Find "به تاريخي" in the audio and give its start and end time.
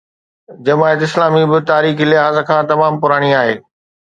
1.51-2.05